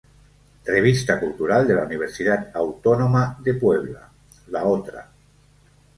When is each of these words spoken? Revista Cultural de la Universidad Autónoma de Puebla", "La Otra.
Revista 0.69 1.19
Cultural 1.19 1.67
de 1.67 1.75
la 1.75 1.83
Universidad 1.83 2.49
Autónoma 2.55 3.37
de 3.41 3.53
Puebla", 3.53 4.09
"La 4.47 4.63
Otra. 4.63 5.11